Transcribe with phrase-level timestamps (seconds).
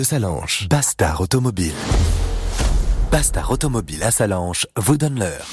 [0.00, 0.66] de Salange.
[0.70, 1.74] Bastard Automobile.
[3.10, 5.46] Bastard Automobile à Salange vous donne l'heure.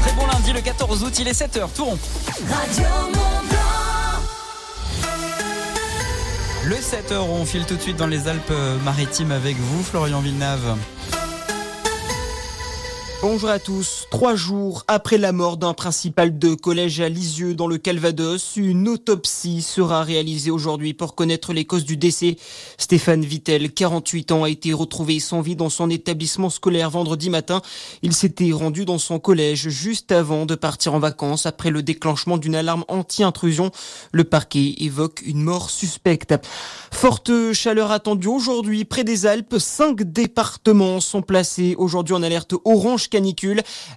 [0.00, 1.98] Très bon lundi, le 14 août, il est 7h, tout rond.
[2.48, 3.20] Radio Mont
[6.64, 10.76] Le 7h, on file tout de suite dans les Alpes-Maritimes avec vous, Florian Villeneuve.
[13.22, 14.08] Bonjour à tous.
[14.10, 18.88] Trois jours après la mort d'un principal de collège à Lisieux dans le Calvados, une
[18.88, 22.36] autopsie sera réalisée aujourd'hui pour connaître les causes du décès.
[22.78, 27.62] Stéphane Vittel, 48 ans, a été retrouvé sans vie dans son établissement scolaire vendredi matin.
[28.02, 32.38] Il s'était rendu dans son collège juste avant de partir en vacances après le déclenchement
[32.38, 33.70] d'une alarme anti-intrusion.
[34.10, 36.34] Le parquet évoque une mort suspecte.
[36.90, 39.58] Forte chaleur attendue aujourd'hui près des Alpes.
[39.58, 43.10] Cinq départements sont placés aujourd'hui en alerte orange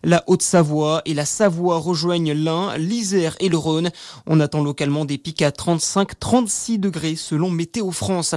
[0.04, 3.92] La Haute-Savoie et la Savoie rejoignent l'Ain, l'Isère et le Rhône.
[4.26, 8.36] On attend localement des pics à 35-36 degrés selon Météo France.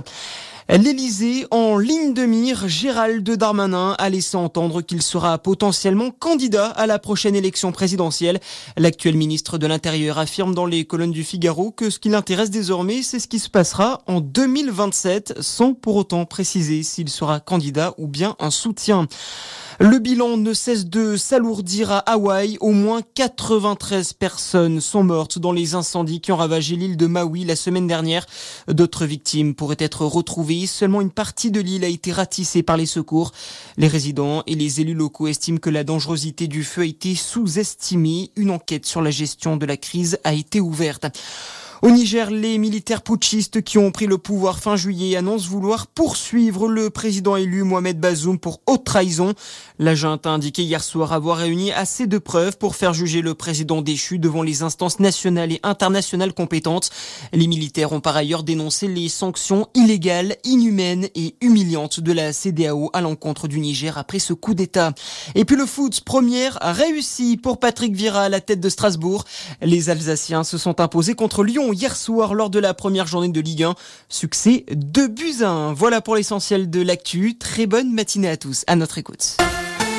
[0.70, 6.86] L'Élysée en ligne de mire, Gérald Darmanin a laissé entendre qu'il sera potentiellement candidat à
[6.86, 8.38] la prochaine élection présidentielle.
[8.76, 13.00] L'actuel ministre de l'Intérieur affirme dans les colonnes du Figaro que ce qui l'intéresse désormais,
[13.02, 18.06] c'est ce qui se passera en 2027, sans pour autant préciser s'il sera candidat ou
[18.06, 19.08] bien un soutien.
[19.80, 22.56] Le bilan ne cesse de s'alourdir à Hawaï.
[22.60, 27.44] Au moins 93 personnes sont mortes dans les incendies qui ont ravagé l'île de Maui
[27.44, 28.26] la semaine dernière.
[28.66, 30.57] D'autres victimes pourraient être retrouvées.
[30.66, 33.32] Seulement une partie de l'île a été ratissée par les secours.
[33.76, 38.30] Les résidents et les élus locaux estiment que la dangerosité du feu a été sous-estimée.
[38.36, 41.06] Une enquête sur la gestion de la crise a été ouverte.
[41.80, 46.66] Au Niger, les militaires putschistes qui ont pris le pouvoir fin juillet annoncent vouloir poursuivre
[46.66, 49.34] le président élu Mohamed Bazoum pour haute trahison.
[49.78, 53.34] La junte a indiqué hier soir avoir réuni assez de preuves pour faire juger le
[53.34, 56.90] président déchu devant les instances nationales et internationales compétentes.
[57.32, 62.90] Les militaires ont par ailleurs dénoncé les sanctions illégales, inhumaines et humiliantes de la CDAO
[62.92, 64.94] à l'encontre du Niger après ce coup d'État.
[65.36, 69.24] Et puis le foot, première réussi pour Patrick Vira à la tête de Strasbourg.
[69.62, 73.40] Les Alsaciens se sont imposés contre Lyon hier soir lors de la première journée de
[73.40, 73.74] Ligue 1.
[74.08, 75.72] Succès de buts 1.
[75.72, 77.38] Voilà pour l'essentiel de l'actu.
[77.38, 78.64] Très bonne matinée à tous.
[78.66, 79.36] À notre écoute.